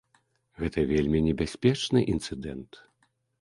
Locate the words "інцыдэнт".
2.15-2.81